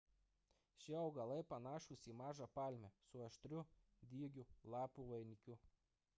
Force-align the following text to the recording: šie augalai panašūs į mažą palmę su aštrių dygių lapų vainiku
šie 0.85 0.95
augalai 1.01 1.43
panašūs 1.51 2.05
į 2.13 2.15
mažą 2.23 2.47
palmę 2.57 2.91
su 3.11 3.23
aštrių 3.29 3.63
dygių 4.17 4.49
lapų 4.77 5.09
vainiku 5.15 5.63